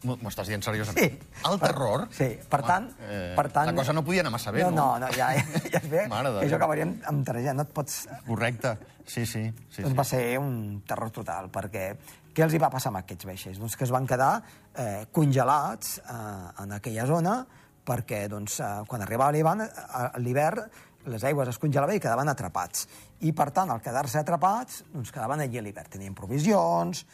M'ho 0.07 0.29
estàs 0.31 0.51
dient 0.51 0.63
seriosament? 0.63 1.15
Sí. 1.17 1.41
El 1.49 1.57
terror? 1.59 2.05
Sí, 2.15 2.29
per 2.51 2.61
Home, 2.61 2.69
tant... 2.69 2.85
eh, 3.09 3.33
per 3.35 3.47
tant 3.55 3.71
La 3.71 3.75
cosa 3.75 3.95
no 3.97 4.03
podia 4.07 4.23
anar 4.23 4.33
massa 4.35 4.53
bé, 4.55 4.63
no? 4.63 4.71
no? 4.71 4.85
No, 5.01 5.07
no, 5.07 5.09
ja, 5.17 5.31
ja, 5.35 5.63
ja 5.73 5.81
es 5.81 5.89
ve 5.91 6.05
Mare 6.13 6.31
de 6.35 6.43
que 6.43 6.45
això 6.45 6.53
Déu. 6.53 6.61
acabaríem 6.61 6.93
amb 7.11 7.25
tragèdia. 7.27 7.55
No 7.57 7.65
et 7.67 7.73
pots... 7.75 7.97
Correcte. 8.29 8.77
Sí, 9.07 9.25
sí. 9.25 9.43
sí, 9.71 9.83
doncs 9.83 9.95
sí. 9.95 9.99
va 9.99 10.07
ser 10.07 10.23
un 10.43 10.53
terror 10.87 11.11
total, 11.15 11.49
perquè 11.55 11.89
què 12.37 12.45
els 12.45 12.55
hi 12.55 12.61
va 12.61 12.71
passar 12.71 12.93
amb 12.93 13.01
aquests 13.01 13.27
vaixells? 13.27 13.61
Doncs 13.63 13.79
que 13.79 13.87
es 13.89 13.95
van 13.95 14.07
quedar 14.07 14.31
eh, 14.77 15.07
congelats 15.17 15.97
eh, 16.05 16.19
en 16.63 16.77
aquella 16.77 17.07
zona 17.09 17.39
perquè 17.87 18.25
doncs, 18.29 18.59
eh, 18.61 18.71
quan 18.89 19.03
arribava 19.05 19.31
l'hivern, 19.33 19.63
eh, 19.63 20.11
l'hivern 20.21 20.67
les 21.07 21.23
aigües 21.23 21.47
es 21.53 21.59
congelaven 21.63 21.97
i 21.97 22.01
quedaven 22.03 22.29
atrapats. 22.29 22.89
I, 23.23 23.31
per 23.33 23.53
tant, 23.55 23.71
al 23.71 23.81
quedar-se 23.81 24.19
atrapats, 24.19 24.81
doncs 24.93 25.13
quedaven 25.15 25.41
allí 25.45 25.59
a 25.59 25.63
l'hivern. 25.63 25.89
Tenien 25.93 26.15
provisions, 26.19 27.05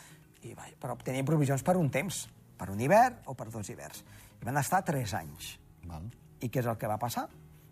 i, 0.42 0.54
però 0.80 0.96
tenien 1.04 1.26
provisions 1.28 1.62
per 1.62 1.76
un 1.76 1.90
temps, 1.92 2.22
per 2.56 2.70
un 2.72 2.80
hivern 2.80 3.18
o 3.26 3.34
per 3.36 3.50
dos 3.52 3.68
hiverns. 3.68 4.00
I 4.40 4.44
van 4.48 4.56
estar 4.56 4.80
tres 4.84 5.12
anys. 5.14 5.58
Val. 5.84 6.08
I 6.40 6.48
què 6.48 6.62
és 6.62 6.66
el 6.66 6.78
que 6.80 6.88
va 6.88 6.96
passar? 6.98 7.26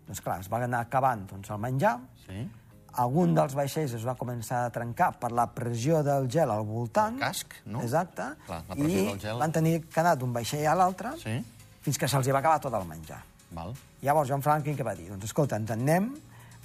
Doncs 0.05 0.21
clar, 0.21 0.39
es 0.43 0.49
va 0.51 0.61
anar 0.63 0.81
acabant 0.85 1.25
doncs, 1.27 1.49
el 1.49 1.57
menjar, 1.59 1.97
Sí. 2.27 2.45
algun 3.01 3.33
dels 3.33 3.53
vaixells 3.55 3.93
es 3.97 4.05
va 4.05 4.13
començar 4.19 4.65
a 4.65 4.69
trencar 4.69 5.13
per 5.19 5.31
la 5.31 5.47
pressió 5.55 6.03
del 6.03 6.29
gel 6.29 6.51
al 6.51 6.65
voltant. 6.67 7.15
El 7.15 7.19
casc, 7.21 7.53
no? 7.65 7.81
Exacte. 7.81 8.23
Clar, 8.45 8.61
la 8.69 8.75
pressió 8.75 9.01
I 9.01 9.05
del 9.07 9.19
gel. 9.19 9.37
van 9.39 9.51
tenir 9.51 9.87
que 9.87 9.99
anar 9.99 10.17
d'un 10.17 10.33
vaixell 10.33 10.67
a 10.67 10.75
l'altre 10.75 11.13
Sí. 11.17 11.37
Fins 11.81 11.97
que 11.97 12.07
se'ls 12.07 12.27
va 12.31 12.39
acabar 12.39 12.59
tot 12.61 12.73
el 12.73 12.85
menjar. 12.87 13.21
Val. 13.51 13.73
Llavors, 14.01 14.29
John 14.29 14.41
Franklin 14.41 14.77
què 14.77 14.83
va 14.85 14.93
dir? 14.95 15.09
Doncs 15.11 15.25
escolta, 15.27 15.57
ens 15.59 15.69
en 15.73 15.81
anem, 15.81 16.11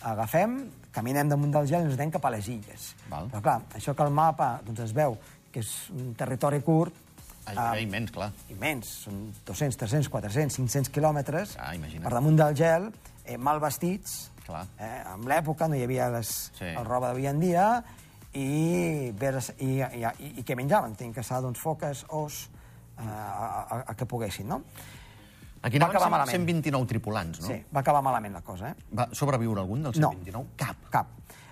agafem, 0.06 0.58
caminem 0.92 1.28
damunt 1.28 1.50
del 1.52 1.66
gel 1.68 1.82
i 1.82 1.90
ens 1.90 1.96
anem 1.98 2.12
cap 2.14 2.24
a 2.28 2.30
les 2.36 2.46
illes. 2.52 2.92
Val. 3.10 3.26
Però 3.32 3.42
clar, 3.42 3.56
això 3.74 3.94
que 3.96 4.04
el 4.06 4.12
mapa 4.14 4.60
doncs, 4.64 4.80
es 4.86 4.92
veu 4.96 5.16
que 5.52 5.60
és 5.64 5.72
un 5.90 6.14
territori 6.14 6.60
curt, 6.62 6.94
Ai, 7.46 7.54
ah, 7.56 7.68
era 7.72 7.80
immens, 7.80 8.10
clar. 8.10 8.32
immens, 8.50 8.88
són 9.06 9.32
200, 9.46 9.76
300, 9.78 10.08
400, 10.10 10.56
500 10.56 10.90
quilòmetres, 10.90 11.56
Ah, 11.62 11.74
imagina't. 11.76 12.02
per 12.02 12.12
damunt 12.12 12.36
del 12.36 12.56
gel, 12.58 12.88
eh, 13.24 13.36
mal 13.38 13.60
vestits, 13.60 14.30
Clar. 14.44 14.66
eh, 14.78 15.02
en 15.14 15.22
l'època 15.30 15.68
no 15.68 15.76
hi 15.76 15.82
havia 15.84 16.08
les, 16.10 16.50
Sí. 16.58 16.64
el 16.64 16.84
roba 16.84 17.08
d'avui 17.08 17.26
en 17.26 17.38
dia, 17.40 17.84
i, 18.34 19.12
vers, 19.16 19.52
i, 19.58 19.78
i, 19.80 20.02
i, 20.18 20.32
i 20.40 20.44
què 20.44 20.56
menjaven? 20.56 20.94
Tenien 20.98 21.14
que 21.14 21.22
ser 21.22 21.40
doncs, 21.40 21.58
foques, 21.62 22.04
os, 22.10 22.48
eh, 22.98 23.02
a, 23.08 23.64
a, 23.70 23.84
a 23.88 23.94
que 23.94 24.04
poguessin, 24.06 24.48
no? 24.48 24.62
Aquí 25.66 25.80
Va 25.82 25.88
acabar 25.90 26.08
malament. 26.12 26.30
129 26.36 26.86
tripulants, 26.86 27.40
no? 27.42 27.48
Sí, 27.50 27.56
va 27.74 27.80
acabar 27.82 28.02
malament 28.06 28.34
la 28.36 28.42
cosa, 28.46 28.70
eh? 28.70 28.74
Va 28.94 29.08
sobreviure 29.12 29.60
algun 29.64 29.82
dels 29.88 29.98
No. 29.98 30.12
129? 30.14 30.54
Cap. 30.62 30.76
Cap. 30.94 31.08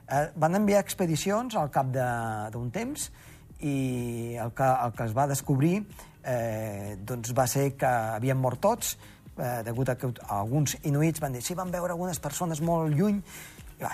Eh, 0.06 0.28
van 0.36 0.54
enviar 0.54 0.80
expedicions 0.84 1.56
al 1.56 1.70
cap 1.74 1.86
de- 1.90 2.50
d'un 2.52 2.70
temps 2.70 3.08
i 3.60 4.36
el 4.40 4.52
que, 4.52 4.62
el 4.86 4.92
que 4.92 5.04
es 5.08 5.14
va 5.16 5.26
descobrir 5.26 5.86
eh, 6.22 6.96
doncs 7.04 7.32
va 7.36 7.46
ser 7.50 7.74
que 7.76 7.86
havien 7.86 8.38
mort 8.38 8.60
tots, 8.60 8.94
eh, 9.36 9.62
degut 9.66 9.88
a 9.88 9.96
que 9.98 10.12
alguns 10.28 10.76
inuits 10.84 11.20
van 11.20 11.32
dir 11.32 11.42
sí, 11.42 11.54
van 11.54 11.70
veure 11.72 11.92
algunes 11.92 12.20
persones 12.20 12.60
molt 12.64 12.94
lluny, 12.94 13.18
i, 13.78 13.82
va, 13.82 13.90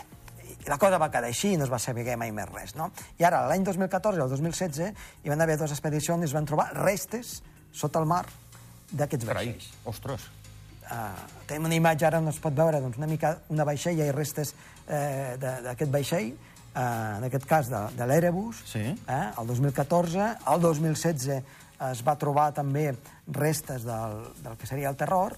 i 0.61 0.69
la 0.69 0.77
cosa 0.79 0.99
va 0.99 1.09
quedar 1.11 1.31
així 1.31 1.55
i 1.55 1.57
no 1.57 1.65
es 1.65 1.73
va 1.73 1.79
saber 1.79 2.05
mai 2.21 2.31
més 2.33 2.49
res. 2.53 2.75
No? 2.77 2.91
I 3.19 3.25
ara, 3.25 3.47
l'any 3.49 3.65
2014 3.65 4.19
i 4.19 4.23
el 4.23 4.29
2016, 4.29 4.93
hi 5.25 5.29
van 5.33 5.41
haver 5.41 5.57
dues 5.59 5.71
expedicions 5.73 6.23
i 6.23 6.29
es 6.29 6.35
van 6.37 6.45
trobar 6.47 6.69
restes 6.77 7.41
sota 7.73 7.99
el 8.03 8.07
mar 8.07 8.27
d'aquests 8.92 9.26
Carai, 9.26 9.47
vaixells. 9.52 9.73
ostres. 9.85 10.20
Uh, 10.90 11.14
tenim 11.47 11.64
una 11.68 11.76
imatge 11.78 12.06
ara 12.06 12.18
on 12.18 12.26
es 12.28 12.38
pot 12.42 12.54
veure 12.56 12.80
doncs, 12.82 12.97
una 12.99 13.06
mica 13.06 13.37
una 13.49 13.62
vaixella 13.64 14.06
i 14.09 14.11
restes 14.12 14.54
eh, 14.88 15.37
de- 15.38 15.61
d'aquest 15.62 15.90
vaixell, 15.92 16.32
uh, 16.75 17.18
en 17.20 17.25
aquest 17.28 17.47
cas 17.47 17.68
de, 17.70 17.82
de 17.97 18.06
l'Erebus, 18.11 18.62
Sí. 18.66 18.80
eh, 19.06 19.30
el 19.38 19.47
2014. 19.47 20.25
El 20.50 20.61
2016 20.61 21.28
es 21.90 22.02
va 22.06 22.16
trobar 22.18 22.52
també 22.52 22.90
restes 23.28 23.85
del, 23.87 24.18
del 24.42 24.56
que 24.59 24.66
seria 24.66 24.88
el 24.90 24.97
terror 24.97 25.37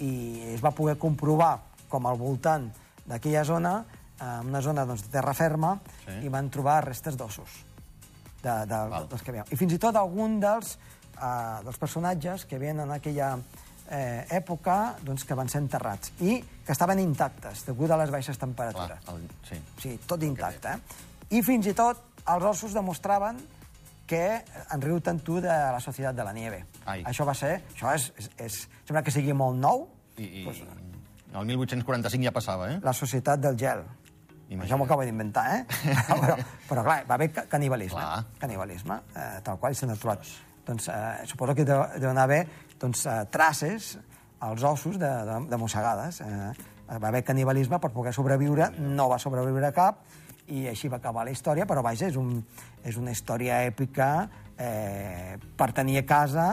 i 0.00 0.54
es 0.54 0.64
va 0.64 0.70
poder 0.72 0.96
comprovar 0.98 1.58
com 1.88 2.06
al 2.06 2.16
voltant 2.18 2.70
d'aquella 3.06 3.44
zona, 3.44 3.84
eh, 4.18 4.40
una 4.48 4.62
zona 4.62 4.86
doncs, 4.86 5.04
de 5.04 5.12
terra 5.12 5.34
ferma, 5.34 5.76
Sí. 6.06 6.24
i 6.24 6.28
van 6.32 6.48
trobar 6.50 6.84
restes 6.88 7.16
d'ossos 7.16 7.50
de, 8.46 8.56
de, 8.70 8.80
Val. 8.94 9.08
dels 9.10 9.26
que 9.26 9.34
veiem. 9.34 9.52
I 9.52 9.60
fins 9.60 9.76
i 9.76 9.80
tot 9.82 9.98
algun 9.98 10.38
dels, 10.42 10.76
uh, 11.18 11.62
dels 11.66 11.80
personatges 11.82 12.46
que 12.48 12.60
veien 12.62 12.84
en 12.86 12.94
aquella 12.94 13.34
eh, 13.88 14.26
època 14.38 14.96
doncs, 15.06 15.24
que 15.26 15.36
van 15.38 15.50
ser 15.50 15.62
enterrats 15.62 16.12
i 16.26 16.38
que 16.42 16.74
estaven 16.74 17.00
intactes, 17.02 17.64
degut 17.68 17.90
a 17.90 17.98
les 18.00 18.10
baixes 18.10 18.38
Clar, 18.38 18.48
temperatures. 18.48 19.10
el, 19.12 19.28
sí. 19.48 19.60
Sigui, 19.82 19.98
tot 20.06 20.22
intacte. 20.26 20.74
Eh? 20.74 21.36
I 21.38 21.42
fins 21.46 21.68
i 21.70 21.74
tot 21.76 22.22
els 22.26 22.48
ossos 22.50 22.74
demostraven 22.74 23.38
que 24.06 24.24
en 24.74 24.82
riu 24.82 25.00
tant 25.02 25.18
tu 25.22 25.40
de 25.42 25.50
la 25.50 25.80
Societat 25.82 26.14
de 26.14 26.26
la 26.26 26.32
Nieve. 26.34 26.64
Ai. 26.86 27.02
Això 27.06 27.26
va 27.26 27.34
ser... 27.34 27.56
Això 27.74 27.94
és, 27.94 28.10
és, 28.18 28.30
és, 28.46 28.58
sembla 28.86 29.02
que 29.06 29.14
sigui 29.14 29.34
molt 29.34 29.58
nou, 29.58 29.88
I, 30.16 30.46
i 30.46 30.46
el 31.36 31.44
1845 31.44 32.24
ja 32.24 32.32
passava, 32.32 32.70
eh? 32.72 32.78
la 32.82 32.94
Societat 32.96 33.42
del 33.42 33.58
Gel. 33.60 33.82
Imagina't. 34.46 34.66
Això 34.68 34.76
m'ho 34.78 34.84
acabo 34.86 35.02
d'inventar, 35.02 35.46
eh? 35.56 35.62
però, 36.22 36.36
però, 36.68 36.82
clar, 36.86 37.00
va 37.08 37.14
haver 37.16 37.32
ca- 37.34 37.46
canibalisme. 37.50 37.98
Clar. 37.98 38.24
Canibalisme, 38.38 39.00
eh, 39.16 39.40
tal 39.42 39.58
qual 39.58 39.74
se 39.74 39.86
n'ha 39.88 39.96
trobat. 39.98 40.22
Doncs 40.66 40.88
eh, 40.90 41.26
suposo 41.26 41.54
que 41.54 41.64
deu- 41.66 41.98
deuen 41.98 42.18
haver 42.18 42.44
doncs, 42.78 43.06
eh, 43.06 43.24
traces 43.30 43.96
als 44.40 44.62
ossos 44.62 44.98
de, 44.98 45.08
de, 45.08 45.40
de 45.50 45.56
mossegades. 45.58 46.20
Eh, 46.20 46.52
va 46.86 47.08
haver 47.08 47.24
canibalisme 47.26 47.80
per 47.82 47.90
poder 47.90 48.12
sobreviure, 48.14 48.70
no 48.78 49.08
va 49.10 49.18
sobreviure 49.18 49.72
cap, 49.74 50.04
i 50.46 50.68
així 50.70 50.86
va 50.86 51.00
acabar 51.00 51.24
la 51.26 51.32
història, 51.34 51.64
però 51.66 51.82
vaja, 51.82 52.06
és, 52.06 52.14
un, 52.14 52.36
és 52.86 52.94
una 53.00 53.10
història 53.10 53.64
èpica 53.66 54.28
eh, 54.56 55.34
per 55.58 55.72
tenir 55.74 55.98
a 55.98 56.04
casa, 56.06 56.44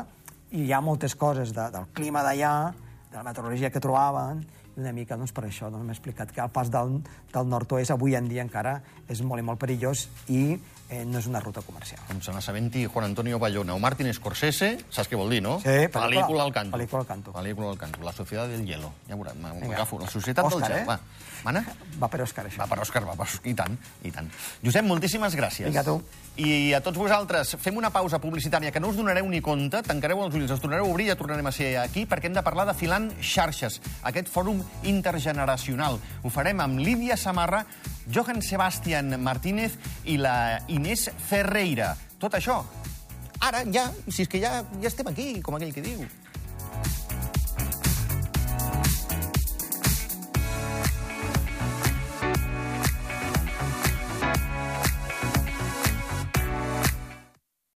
i 0.49 0.63
hi 0.65 0.73
ha 0.73 0.79
moltes 0.81 1.13
coses 1.13 1.53
de, 1.53 1.67
del 1.73 1.85
clima 1.93 2.23
d'allà, 2.25 2.73
de 3.11 3.17
la 3.19 3.23
meteorologia 3.27 3.69
que 3.69 3.79
trobaven, 3.83 4.41
i 4.41 4.62
una 4.77 4.93
mica 4.95 5.17
doncs, 5.19 5.33
per 5.35 5.45
això 5.47 5.69
doncs, 5.71 5.85
m'he 5.85 5.95
explicat 5.95 6.31
que 6.33 6.41
el 6.43 6.51
pas 6.53 6.71
del, 6.73 6.99
del 7.33 7.49
nord-oest 7.49 7.93
avui 7.93 8.15
en 8.19 8.29
dia 8.29 8.45
encara 8.45 8.79
és 9.09 9.21
molt 9.21 9.43
i 9.43 9.45
molt 9.45 9.61
perillós 9.61 10.07
i 10.33 10.43
eh, 10.93 11.03
no 11.05 11.19
és 11.19 11.27
una 11.29 11.41
ruta 11.43 11.61
comercial. 11.65 12.01
Com 12.07 12.21
se 12.21 12.33
n'assabenti 12.35 12.85
Juan 12.85 13.09
Antonio 13.09 13.39
Bayona 13.41 13.75
o 13.75 13.81
Martin 13.81 14.11
Scorsese, 14.13 14.73
saps 14.93 15.09
què 15.09 15.19
vol 15.19 15.31
dir, 15.33 15.41
no? 15.45 15.57
Sí, 15.63 15.69
pel·lícula. 15.89 16.07
pel·lícula 16.09 16.47
al 16.47 16.55
canto. 16.55 16.77
Pel·lícula 16.77 17.03
al 17.03 17.09
canto. 17.09 17.35
Pel·lícula 17.35 17.69
al 17.73 17.79
canto. 17.81 18.03
La 18.05 18.13
Societat 18.13 18.53
del 18.53 18.65
Hielo. 18.67 18.93
Ja 19.09 19.17
veurà, 19.19 19.35
m'agafo. 19.37 19.99
La 20.01 20.09
Societat 20.11 20.45
Òscar, 20.45 20.61
del 20.61 20.69
Gel, 20.69 20.81
eh? 20.83 20.89
va. 20.89 20.99
Mana? 21.43 21.63
Va 21.99 22.07
per 22.07 22.21
Òscar, 22.23 22.45
això. 22.47 22.61
Va 22.61 22.69
per 22.71 22.79
Òscar, 22.85 23.03
va 23.03 23.17
per 23.19 23.27
Òscar. 23.27 23.49
I 23.51 23.55
tant, 23.57 23.75
i 24.07 24.11
tant. 24.15 24.29
Josep, 24.63 24.85
moltíssimes 24.87 25.35
gràcies. 25.35 25.67
Vinga, 25.67 25.83
tu. 25.83 25.97
I 26.39 26.73
a 26.73 26.79
tots 26.81 26.97
vosaltres, 26.97 27.51
fem 27.61 27.75
una 27.77 27.91
pausa 27.93 28.17
publicitària 28.17 28.71
que 28.73 28.81
no 28.81 28.89
us 28.89 28.97
donareu 28.97 29.27
ni 29.29 29.41
compte, 29.43 29.83
tancareu 29.85 30.23
els 30.23 30.33
ulls, 30.33 30.49
els 30.49 30.63
tornareu 30.63 30.87
a 30.87 30.89
obrir 30.89 31.05
i 31.05 31.11
ja 31.11 31.17
tornarem 31.19 31.45
a 31.45 31.53
ser 31.53 31.75
aquí 31.77 32.07
perquè 32.09 32.31
hem 32.31 32.39
de 32.39 32.41
parlar 32.41 32.65
de 32.65 32.73
Filant 32.73 33.11
Xarxes, 33.21 33.77
aquest 34.09 34.31
fòrum 34.33 34.62
intergeneracional. 34.83 35.99
Ho 36.23 36.31
farem 36.33 36.61
amb 36.63 36.79
Lídia 36.79 37.17
Samarra, 37.17 37.63
Johan 38.07 38.41
Sebastián 38.41 39.15
Martínez 39.21 39.77
i 40.05 40.17
la 40.17 40.63
Inés 40.67 41.09
Ferreira. 41.29 41.93
Tot 42.19 42.35
això, 42.39 42.61
ara, 43.39 43.63
ja, 43.71 43.89
si 44.09 44.23
és 44.23 44.31
que 44.31 44.41
ja, 44.43 44.61
ja 44.79 44.91
estem 44.91 45.09
aquí, 45.11 45.41
com 45.41 45.59
aquell 45.59 45.73
que 45.75 45.85
diu. 45.85 46.05